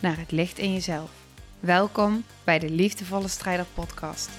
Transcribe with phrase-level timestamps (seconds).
[0.00, 1.10] naar het licht in jezelf.
[1.60, 4.30] Welkom bij de Liefdevolle Strijder Podcast.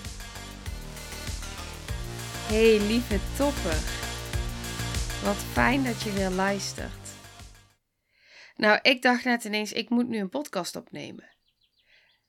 [2.48, 3.80] Hey lieve topper,
[5.24, 7.10] wat fijn dat je weer luistert.
[8.56, 11.30] Nou, ik dacht net ineens, ik moet nu een podcast opnemen.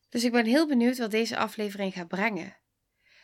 [0.08, 2.56] Dus ik ben heel benieuwd wat deze aflevering gaat brengen.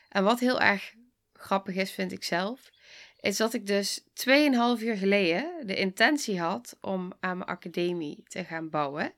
[0.09, 0.95] En wat heel erg
[1.33, 2.71] grappig is, vind ik zelf,
[3.21, 8.45] is dat ik dus 2,5 uur geleden de intentie had om aan mijn academie te
[8.45, 9.15] gaan bouwen.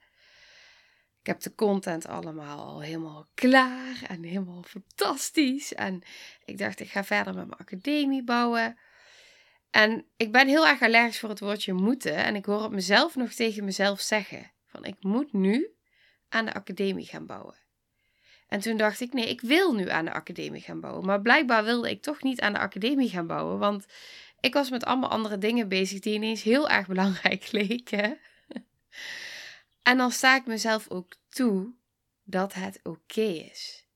[1.21, 5.75] Ik heb de content allemaal al helemaal klaar en helemaal fantastisch.
[5.75, 6.03] En
[6.45, 8.79] ik dacht, ik ga verder met mijn academie bouwen.
[9.71, 12.15] En ik ben heel erg allergisch voor het woordje moeten.
[12.15, 14.53] En ik hoor het mezelf nog tegen mezelf zeggen.
[14.67, 15.69] Van ik moet nu
[16.29, 17.57] aan de academie gaan bouwen.
[18.49, 21.07] En toen dacht ik, nee, ik wil nu aan de academie gaan bouwen.
[21.07, 23.59] Maar blijkbaar wilde ik toch niet aan de academie gaan bouwen.
[23.59, 23.87] Want
[24.41, 28.19] ik was met allemaal andere dingen bezig die ineens heel erg belangrijk leken.
[29.83, 31.75] En dan sta ik mezelf ook toe
[32.25, 33.89] dat het oké is.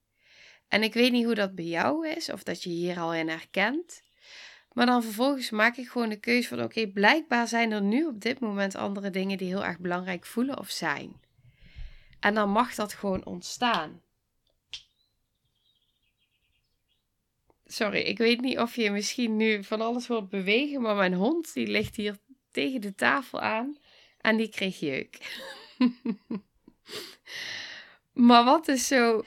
[0.68, 3.28] En ik weet niet hoe dat bij jou is, of dat je hier al in
[3.28, 4.02] herkent.
[4.72, 8.20] Maar dan vervolgens maak ik gewoon de keuze van: oké, blijkbaar zijn er nu op
[8.20, 11.20] dit moment andere dingen die heel erg belangrijk voelen of zijn.
[12.20, 14.02] En dan mag dat gewoon ontstaan.
[17.66, 21.52] Sorry, ik weet niet of je misschien nu van alles hoort bewegen, maar mijn hond
[21.52, 22.16] die ligt hier
[22.50, 23.78] tegen de tafel aan
[24.20, 25.18] en die kreeg jeuk.
[28.12, 29.24] maar wat dus zo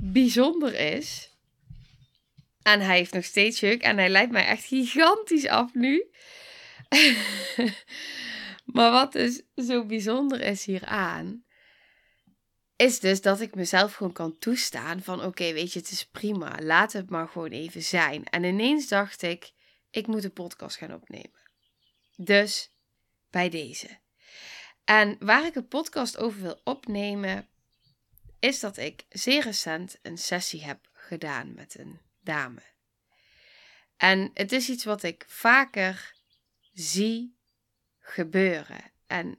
[0.00, 1.30] bijzonder is,
[2.62, 6.06] en hij heeft nog steeds jeuk en hij lijkt mij echt gigantisch af nu.
[8.74, 11.44] maar wat dus zo bijzonder is hieraan,
[12.76, 16.58] is dus dat ik mezelf gewoon kan toestaan van oké, weet je, het is prima,
[16.62, 18.24] laat het maar gewoon even zijn.
[18.24, 19.52] En ineens dacht ik,
[19.90, 21.40] ik moet een podcast gaan opnemen.
[22.16, 22.70] Dus
[23.30, 23.98] bij deze.
[24.86, 27.48] En waar ik een podcast over wil opnemen,
[28.38, 32.62] is dat ik zeer recent een sessie heb gedaan met een dame.
[33.96, 36.14] En het is iets wat ik vaker
[36.72, 37.36] zie
[37.98, 38.92] gebeuren.
[39.06, 39.38] En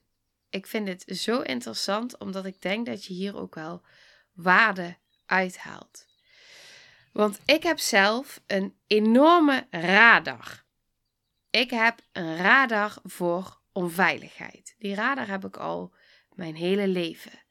[0.50, 3.82] ik vind het zo interessant, omdat ik denk dat je hier ook wel
[4.34, 6.06] waarde uithaalt.
[7.14, 10.64] Want ik heb zelf een enorme radar.
[11.50, 14.76] Ik heb een radar voor onveiligheid.
[14.80, 15.94] Die radar heb ik al
[16.34, 17.44] mijn hele leven.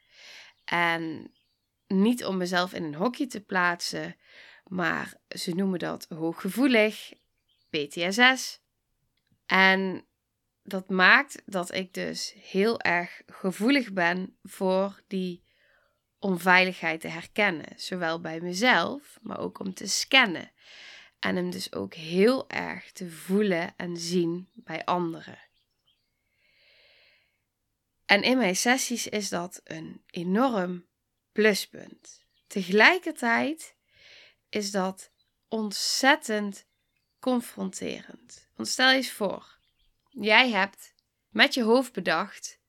[0.65, 1.33] En
[1.87, 4.17] niet om mezelf in een hokje te plaatsen,
[4.65, 7.13] maar ze noemen dat hooggevoelig,
[7.71, 8.61] PTSS.
[9.47, 10.05] En
[10.63, 15.45] dat maakt dat ik dus heel erg gevoelig ben voor die
[16.19, 17.73] onveiligheid te herkennen.
[17.77, 20.51] Zowel bij mezelf, maar ook om te scannen.
[21.19, 25.46] En hem dus ook heel erg te voelen en zien bij anderen.
[28.07, 30.87] En in mijn sessies is dat een enorm
[31.33, 32.25] pluspunt.
[32.47, 33.75] Tegelijkertijd
[34.49, 35.11] is dat
[35.49, 36.67] ontzettend
[37.19, 38.49] confronterend.
[38.55, 39.57] Want stel je eens voor,
[40.19, 40.95] Jij hebt
[41.29, 42.61] met je hoofd bedacht: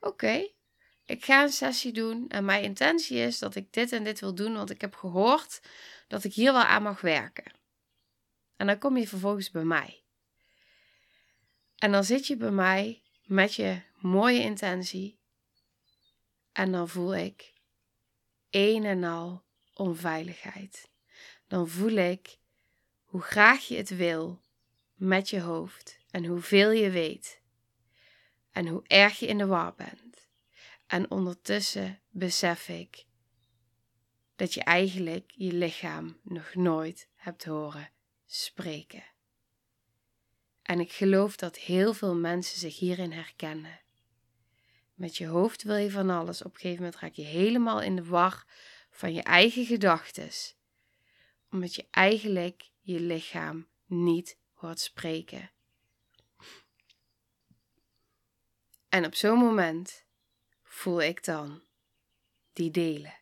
[0.00, 0.48] oké,
[1.04, 4.34] ik ga een sessie doen en mijn intentie is dat ik dit en dit wil
[4.34, 5.60] doen, want ik heb gehoord
[6.08, 7.52] dat ik hier wel aan mag werken.
[8.56, 10.02] En dan kom je vervolgens bij mij.
[11.76, 15.18] En dan zit je bij mij met je mooie intentie.
[16.52, 17.52] En dan voel ik
[18.50, 19.44] een en al
[19.74, 20.90] onveiligheid.
[21.46, 22.38] Dan voel ik
[23.02, 24.42] hoe graag je het wil
[24.94, 27.40] met je hoofd en hoeveel je weet
[28.50, 30.28] en hoe erg je in de war bent.
[30.86, 33.06] En ondertussen besef ik
[34.36, 37.90] dat je eigenlijk je lichaam nog nooit hebt horen
[38.26, 39.04] spreken.
[40.62, 43.80] En ik geloof dat heel veel mensen zich hierin herkennen.
[44.98, 46.42] Met je hoofd wil je van alles.
[46.42, 48.46] Op een gegeven moment raak je helemaal in de war
[48.90, 50.30] van je eigen gedachten.
[51.50, 55.50] Omdat je eigenlijk je lichaam niet hoort spreken.
[58.88, 60.04] En op zo'n moment
[60.62, 61.62] voel ik dan
[62.52, 63.16] die delen.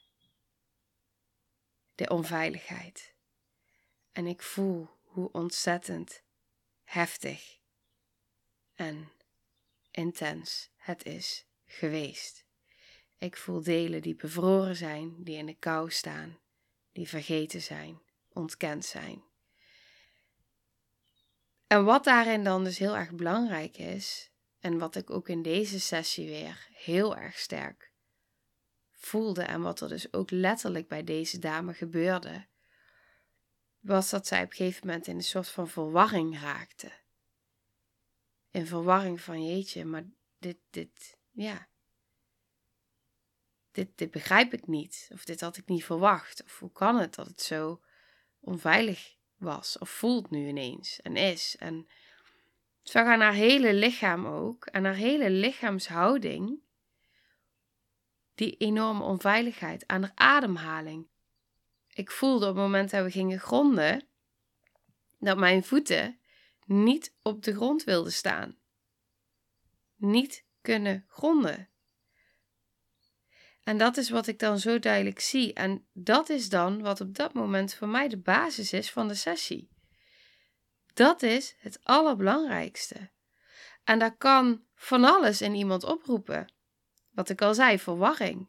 [1.94, 3.14] De onveiligheid.
[4.12, 6.22] En ik voel hoe ontzettend
[6.84, 7.58] heftig
[8.75, 9.12] en
[9.90, 12.45] intens het is geweest.
[13.19, 16.39] Ik voel delen die bevroren zijn, die in de kou staan,
[16.93, 18.01] die vergeten zijn,
[18.33, 19.23] ontkend zijn.
[21.67, 24.31] En wat daarin dan dus heel erg belangrijk is,
[24.61, 27.95] en wat ik ook in deze sessie weer heel erg sterk
[29.07, 32.47] voelde en wat er dus ook letterlijk bij deze dame gebeurde,
[33.81, 36.93] was dat zij op een gegeven moment in een soort van verwarring raakte.
[38.51, 40.05] In verwarring van jeetje, maar
[40.39, 41.69] dit, dit, ja.
[43.71, 45.09] Dit, dit begrijp ik niet.
[45.12, 46.44] Of dit had ik niet verwacht.
[46.44, 47.81] Of hoe kan het dat het zo
[48.41, 49.79] onveilig was?
[49.79, 51.56] Of voelt nu ineens en is.
[51.59, 51.88] En
[52.83, 54.67] zag aan haar hele lichaam ook.
[54.67, 56.61] En haar hele lichaamshouding.
[58.35, 59.87] Die enorme onveiligheid.
[59.87, 61.06] Aan haar ademhaling.
[61.93, 64.06] Ik voelde op het moment dat we gingen gronden.
[65.19, 66.21] Dat mijn voeten
[66.65, 68.59] niet op de grond wilden staan.
[69.97, 71.69] Niet kunnen gronden.
[73.63, 75.53] En dat is wat ik dan zo duidelijk zie.
[75.53, 79.15] En dat is dan wat op dat moment voor mij de basis is van de
[79.15, 79.71] sessie.
[80.95, 83.11] Dat is het allerbelangrijkste.
[83.85, 86.53] En dat kan van alles in iemand oproepen.
[87.11, 88.49] Wat ik al zei, verwarring,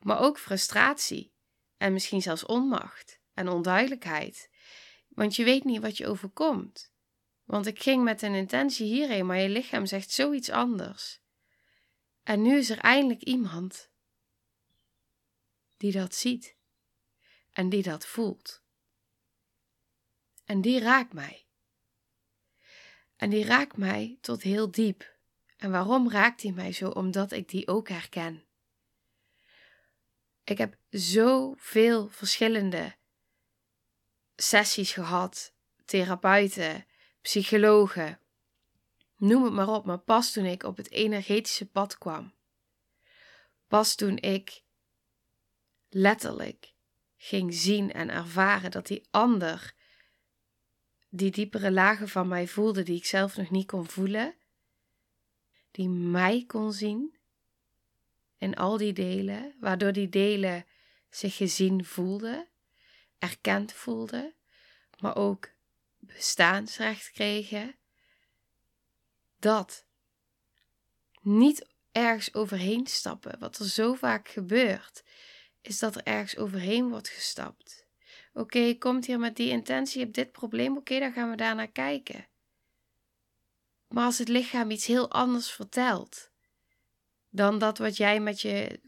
[0.00, 1.32] maar ook frustratie
[1.76, 4.50] en misschien zelfs onmacht en onduidelijkheid.
[5.08, 6.92] Want je weet niet wat je overkomt.
[7.44, 11.24] Want ik ging met een intentie hierheen, maar je lichaam zegt zoiets anders.
[12.26, 13.90] En nu is er eindelijk iemand
[15.76, 16.56] die dat ziet
[17.50, 18.62] en die dat voelt.
[20.44, 21.46] En die raakt mij.
[23.16, 25.16] En die raakt mij tot heel diep.
[25.56, 26.88] En waarom raakt hij mij zo?
[26.88, 28.44] Omdat ik die ook herken.
[30.44, 32.96] Ik heb zoveel verschillende
[34.36, 35.52] sessies gehad,
[35.84, 36.86] therapeuten,
[37.20, 38.20] psychologen,
[39.16, 39.84] noem het maar op.
[39.84, 42.32] Maar pas toen ik op het energetische pad kwam,
[43.68, 44.62] pas toen ik
[45.88, 46.74] letterlijk
[47.16, 49.74] ging zien en ervaren dat die ander
[51.08, 54.34] die diepere lagen van mij voelde die ik zelf nog niet kon voelen,
[55.70, 57.16] die mij kon zien
[58.38, 60.66] in al die delen, waardoor die delen
[61.10, 62.48] zich gezien voelden,
[63.18, 64.34] erkend voelden,
[64.98, 65.48] maar ook
[65.98, 67.76] bestaansrecht kregen,
[69.46, 69.84] dat
[71.20, 75.02] niet ergens overheen stappen, wat er zo vaak gebeurt,
[75.60, 77.86] is dat er ergens overheen wordt gestapt.
[78.32, 81.54] Oké, je komt hier met die intentie, je dit probleem, oké, dan gaan we daar
[81.54, 82.26] naar kijken.
[83.88, 86.30] Maar als het lichaam iets heel anders vertelt
[87.30, 88.80] dan dat wat jij met je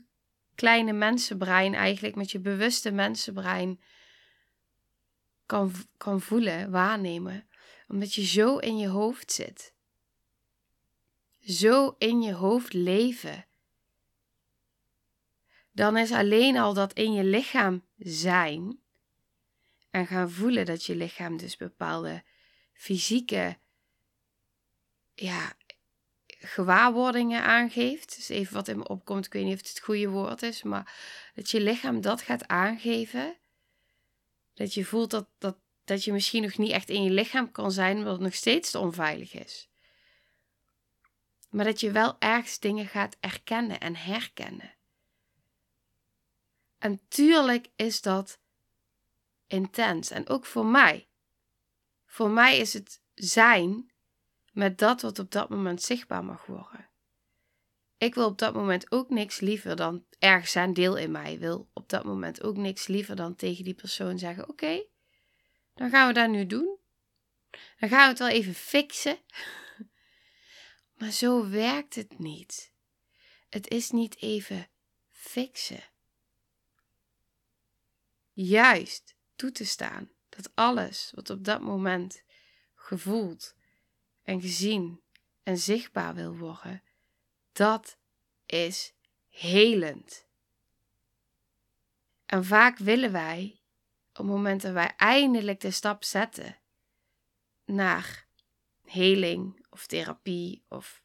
[0.54, 3.80] kleine mensenbrein, eigenlijk met je bewuste mensenbrein,
[5.46, 7.48] kan, kan voelen, waarnemen,
[7.88, 9.76] omdat je zo in je hoofd zit.
[11.48, 13.46] Zo in je hoofd leven
[15.78, 18.78] dan is alleen al dat in je lichaam zijn
[19.90, 22.22] en gaan voelen dat je lichaam dus bepaalde
[22.72, 23.58] fysieke
[25.14, 25.52] ja,
[26.26, 28.16] gewaarwordingen aangeeft.
[28.16, 30.62] Dus even wat in me opkomt, ik weet niet of het het goede woord is,
[30.62, 30.94] maar
[31.34, 33.36] dat je lichaam dat gaat aangeven.
[34.54, 37.72] Dat je voelt dat, dat, dat je misschien nog niet echt in je lichaam kan
[37.72, 39.68] zijn, omdat het nog steeds te onveilig is.
[41.48, 44.74] Maar dat je wel ergens dingen gaat erkennen en herkennen.
[46.78, 48.40] En tuurlijk is dat
[49.46, 50.10] intens.
[50.10, 51.08] En ook voor mij.
[52.06, 53.90] Voor mij is het zijn
[54.52, 56.88] met dat wat op dat moment zichtbaar mag worden.
[57.98, 61.68] Ik wil op dat moment ook niks liever dan ergens zijn deel in mij wil
[61.72, 64.82] op dat moment ook niks liever dan tegen die persoon zeggen: Oké,
[65.74, 66.76] dan gaan we dat nu doen.
[67.78, 69.18] Dan gaan we het wel even fixen.
[70.98, 72.72] Maar zo werkt het niet.
[73.48, 74.68] Het is niet even
[75.08, 75.82] fixen
[78.42, 82.22] juist toe te staan dat alles wat op dat moment
[82.74, 83.54] gevoeld
[84.22, 85.00] en gezien
[85.42, 86.82] en zichtbaar wil worden,
[87.52, 87.98] dat
[88.46, 88.94] is
[89.28, 90.26] helend.
[92.26, 93.60] En vaak willen wij,
[94.10, 96.58] op het moment dat wij eindelijk de stap zetten
[97.64, 98.26] naar
[98.84, 101.02] heling of therapie of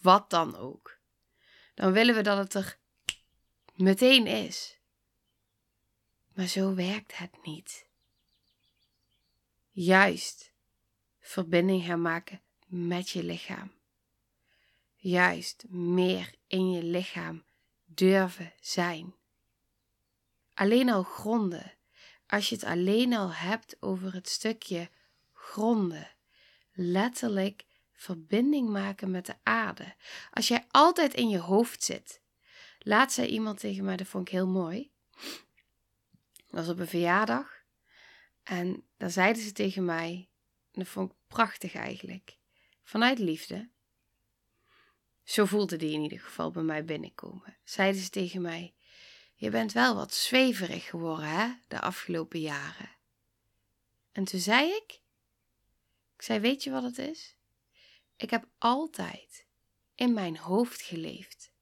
[0.00, 0.98] wat dan ook,
[1.74, 2.78] dan willen we dat het er
[3.74, 4.78] meteen is.
[6.34, 7.86] Maar zo werkt het niet.
[9.70, 10.52] Juist
[11.20, 13.72] verbinding gaan maken met je lichaam.
[14.96, 17.44] Juist meer in je lichaam
[17.84, 19.14] durven zijn.
[20.54, 21.74] Alleen al gronden.
[22.26, 24.90] Als je het alleen al hebt over het stukje
[25.32, 26.10] gronden.
[26.72, 27.66] Letterlijk
[27.98, 29.94] verbinding maken met de aarde.
[30.30, 32.20] Als jij altijd in je hoofd zit,
[32.78, 34.90] Laatst zei iemand tegen mij, dat vond ik heel mooi.
[36.34, 37.62] Dat was op een verjaardag.
[38.42, 40.28] En daar zeiden ze tegen mij,
[40.72, 42.36] dat vond ik prachtig eigenlijk,
[42.82, 43.70] vanuit liefde.
[45.24, 47.56] Zo voelde die in ieder geval bij mij binnenkomen.
[47.64, 48.74] Zeiden ze tegen mij:
[49.34, 52.90] Je bent wel wat zweverig geworden, hè, de afgelopen jaren.
[54.12, 55.02] En toen zei ik:
[56.16, 57.37] Ik zei, weet je wat het is?
[58.18, 59.46] Ik heb altijd
[59.94, 61.52] in mijn hoofd geleefd.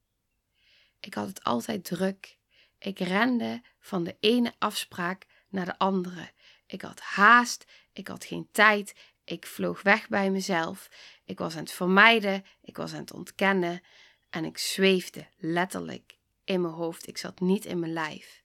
[0.99, 2.37] Ik had het altijd druk.
[2.77, 6.31] Ik rende van de ene afspraak naar de andere.
[6.65, 10.89] Ik had haast, ik had geen tijd, ik vloog weg bij mezelf.
[11.25, 13.81] Ik was aan het vermijden, ik was aan het ontkennen
[14.29, 17.07] en ik zweefde letterlijk in mijn hoofd.
[17.07, 18.43] Ik zat niet in mijn lijf.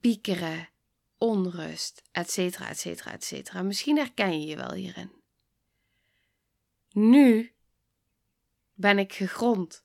[0.00, 0.68] Piekeren,
[1.18, 3.62] onrust, etcetera, etcetera, etcetera.
[3.62, 5.15] Misschien herken je je wel hierin.
[6.98, 7.52] Nu
[8.74, 9.84] ben ik gegrond.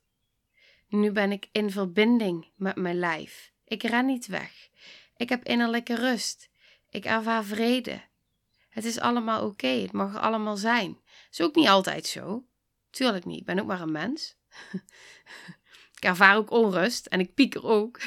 [0.88, 3.52] Nu ben ik in verbinding met mijn lijf.
[3.64, 4.68] Ik ren niet weg.
[5.16, 6.50] Ik heb innerlijke rust.
[6.88, 8.02] Ik ervaar vrede.
[8.68, 9.66] Het is allemaal oké.
[9.66, 10.98] Het mag allemaal zijn.
[11.30, 12.44] Is ook niet altijd zo.
[12.90, 13.40] Tuurlijk niet.
[13.40, 14.36] Ik ben ook maar een mens.
[15.96, 18.00] ik ervaar ook onrust en ik pieker ook.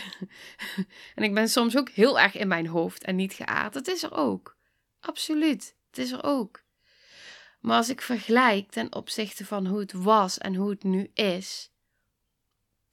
[1.15, 3.73] en ik ben soms ook heel erg in mijn hoofd en niet geaard.
[3.73, 4.57] Het is er ook.
[4.99, 5.75] Absoluut.
[5.89, 6.64] Het is er ook.
[7.65, 11.71] Maar als ik vergelijk ten opzichte van hoe het was en hoe het nu is,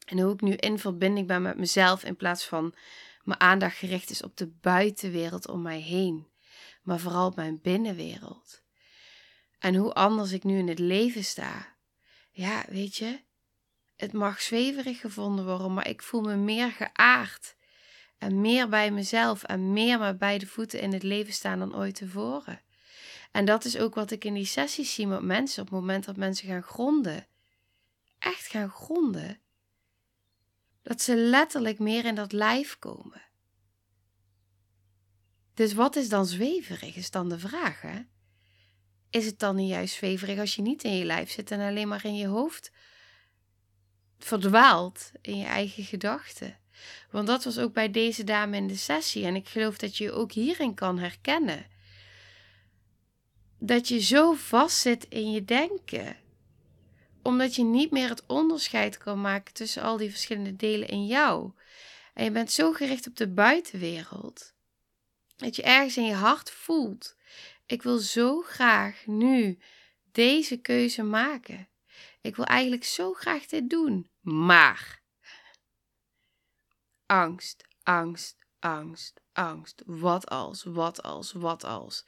[0.06, 2.74] en hoe ik nu in verbinding ben met mezelf in plaats van
[3.22, 6.28] mijn aandacht gericht is op de buitenwereld om mij heen,
[6.82, 8.62] maar vooral op mijn binnenwereld.
[9.58, 11.76] En hoe anders ik nu in het leven sta.
[12.30, 13.20] Ja, weet je,
[13.96, 17.56] het mag zweverig gevonden worden, maar ik voel me meer geaard.
[18.18, 21.94] En meer bij mezelf en meer met beide voeten in het leven staan dan ooit
[21.94, 22.60] tevoren.
[23.32, 26.04] En dat is ook wat ik in die sessies zie met mensen op het moment
[26.04, 27.26] dat mensen gaan gronden.
[28.18, 29.40] Echt gaan gronden.
[30.82, 33.22] Dat ze letterlijk meer in dat lijf komen.
[35.54, 37.80] Dus wat is dan zweverig, is dan de vraag.
[37.80, 38.00] Hè?
[39.10, 41.88] Is het dan niet juist zweverig als je niet in je lijf zit en alleen
[41.88, 42.70] maar in je hoofd
[44.18, 46.58] verdwaalt in je eigen gedachten?
[47.10, 50.04] Want dat was ook bij deze dame in de sessie en ik geloof dat je
[50.04, 51.66] je ook hierin kan herkennen.
[53.64, 56.16] Dat je zo vast zit in je denken
[57.22, 61.52] omdat je niet meer het onderscheid kan maken tussen al die verschillende delen in jou.
[62.14, 64.54] En je bent zo gericht op de buitenwereld
[65.36, 67.16] dat je ergens in je hart voelt:
[67.66, 69.58] ik wil zo graag nu
[70.12, 71.68] deze keuze maken.
[72.20, 74.10] Ik wil eigenlijk zo graag dit doen.
[74.20, 75.02] Maar
[77.06, 79.82] angst, angst, angst, angst.
[79.86, 82.04] Wat als, wat als, wat als.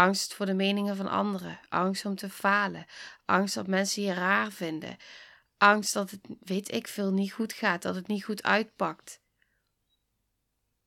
[0.00, 1.60] Angst voor de meningen van anderen.
[1.68, 2.86] Angst om te falen.
[3.24, 4.96] Angst dat mensen je raar vinden.
[5.58, 7.82] Angst dat het, weet ik veel, niet goed gaat.
[7.82, 9.20] Dat het niet goed uitpakt.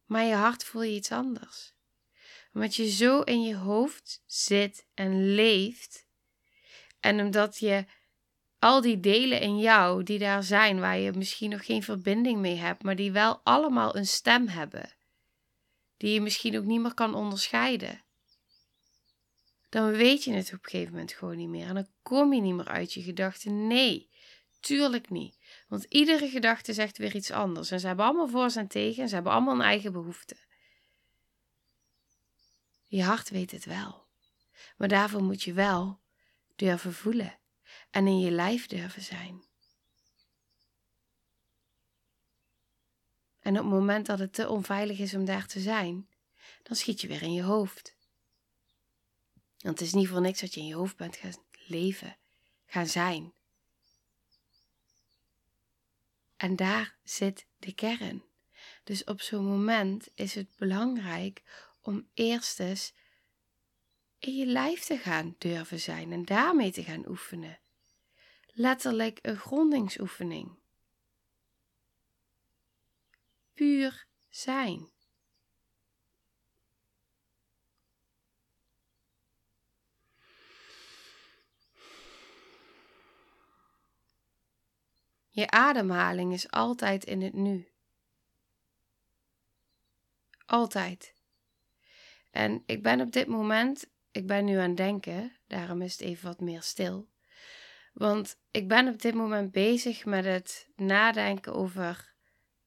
[0.05, 1.74] Maar je hart voel je iets anders.
[2.53, 6.05] Omdat je zo in je hoofd zit en leeft.
[7.00, 7.86] En omdat je
[8.60, 12.55] al die delen in jou die daar zijn, waar je misschien nog geen verbinding mee
[12.55, 14.93] hebt, maar die wel allemaal een stem hebben.
[15.98, 18.02] Die je misschien ook niet meer kan onderscheiden
[19.74, 21.68] dan weet je het op een gegeven moment gewoon niet meer.
[21.68, 23.68] En dan kom je niet meer uit je gedachten.
[23.68, 24.10] Nee,
[24.60, 25.38] tuurlijk niet.
[25.68, 27.72] Want iedere gedachte zegt weer iets anders.
[27.72, 29.03] En ze hebben allemaal voor en tegen.
[29.03, 30.36] En ze hebben allemaal een eigen behoefte.
[32.86, 34.08] Je hart weet het wel.
[34.77, 36.00] Maar daarvoor moet je wel
[36.56, 37.39] durven voelen.
[37.89, 39.44] En in je lijf durven zijn.
[43.39, 46.08] En op het moment dat het te onveilig is om daar te zijn,
[46.63, 47.96] dan schiet je weer in je hoofd.
[49.63, 51.34] Want het is niet voor niks dat je in je hoofd bent gaan
[51.67, 52.17] leven,
[52.65, 53.34] gaan zijn.
[56.38, 58.24] En daar zit de kern.
[58.84, 61.43] Dus op zo'n moment is het belangrijk
[61.82, 62.93] om eerst eens
[64.20, 67.60] in je lijf te gaan durven zijn en daarmee te gaan oefenen.
[68.53, 70.58] Letterlijk een grondingsoefening.
[73.53, 74.93] Puur zijn.
[85.36, 87.68] Je ademhaling is altijd in het nu.
[90.46, 91.13] Altijd.
[92.32, 96.02] En ik ben op dit moment, ik ben nu aan het denken, daarom is het
[96.02, 97.10] even wat meer stil.
[97.94, 102.13] Want ik ben op dit moment bezig met het nadenken over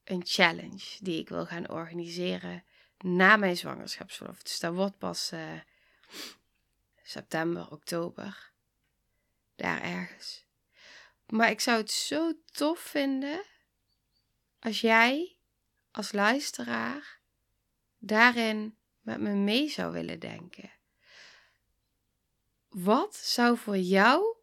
[0.04, 2.64] een challenge die ik wil gaan organiseren
[2.98, 4.42] na mijn zwangerschapsverlof.
[4.42, 5.60] Dus dat wordt pas uh,
[7.02, 8.52] september, oktober.
[9.56, 10.45] Daar ergens.
[11.26, 13.44] Maar ik zou het zo tof vinden
[14.58, 15.38] als jij
[15.90, 17.20] als luisteraar
[17.98, 20.70] daarin met me mee zou willen denken.
[22.68, 24.36] Wat zou voor jou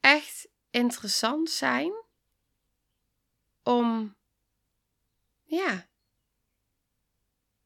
[0.00, 1.92] echt interessant zijn
[3.62, 4.16] om,
[5.42, 5.88] ja,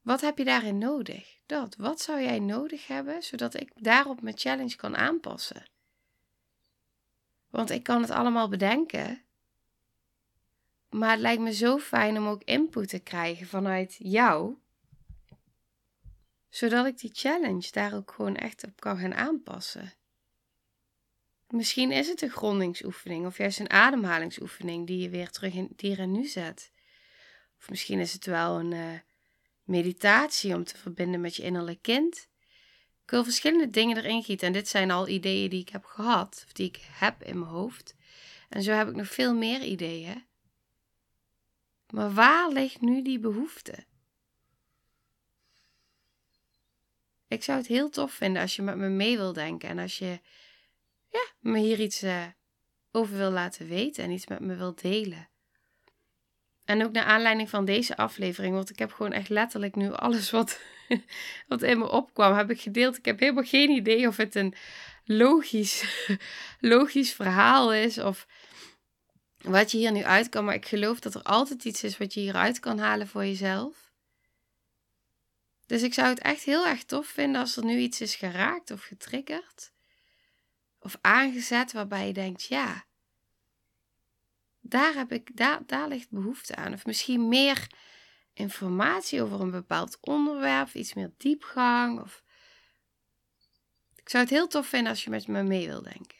[0.01, 1.39] wat heb je daarin nodig?
[1.47, 5.78] Dat, wat zou jij nodig hebben zodat ik daarop mijn challenge kan aanpassen?
[7.51, 9.23] Want ik kan het allemaal bedenken.
[10.89, 14.57] Maar het lijkt me zo fijn om ook input te krijgen vanuit jou.
[16.49, 19.93] Zodat ik die challenge daar ook gewoon echt op kan gaan aanpassen.
[21.49, 25.81] Misschien is het een grondingsoefening of juist een ademhalingsoefening die je weer terug in het
[25.81, 26.73] hier nu zet.
[27.59, 28.99] Of misschien is het wel een uh,
[29.63, 32.29] meditatie om te verbinden met je innerlijk kind.
[33.09, 36.43] Ik wil verschillende dingen erin gieten en dit zijn al ideeën die ik heb gehad,
[36.47, 37.95] of die ik heb in mijn hoofd.
[38.49, 40.25] En zo heb ik nog veel meer ideeën.
[41.91, 43.85] Maar waar ligt nu die behoefte?
[47.29, 49.99] Ik zou het heel tof vinden als je met me mee wil denken en als
[49.99, 50.21] je
[51.09, 52.27] ja, me hier iets uh,
[52.91, 55.29] over wil laten weten en iets met me wil delen.
[56.65, 60.31] En ook naar aanleiding van deze aflevering, want ik heb gewoon echt letterlijk nu alles
[60.31, 60.61] wat,
[61.49, 62.97] wat in me opkwam, heb ik gedeeld.
[62.97, 64.55] Ik heb helemaal geen idee of het een
[65.05, 66.07] logisch,
[66.61, 68.27] logisch verhaal is of
[69.39, 70.45] wat je hier nu uit kan.
[70.45, 73.89] Maar ik geloof dat er altijd iets is wat je hieruit kan halen voor jezelf.
[75.67, 78.71] Dus ik zou het echt heel erg tof vinden als er nu iets is geraakt
[78.71, 79.73] of getriggerd.
[80.81, 82.85] Of aangezet waarbij je denkt, ja,
[84.61, 86.73] daar, heb ik, daar, daar ligt behoefte aan.
[86.73, 87.67] Of misschien meer
[88.39, 92.01] informatie over een bepaald onderwerp, iets meer diepgang.
[92.01, 92.23] Of...
[93.97, 96.19] Ik zou het heel tof vinden als je met me mee wil denken.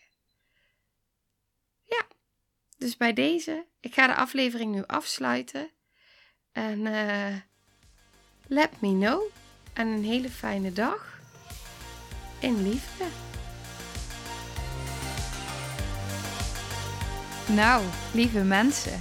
[1.85, 2.07] Ja,
[2.77, 5.71] dus bij deze, ik ga de aflevering nu afsluiten.
[6.53, 7.37] En uh,
[8.47, 9.23] let me know.
[9.73, 11.21] En een hele fijne dag.
[12.41, 13.05] In liefde.
[17.47, 19.01] Nou, lieve mensen,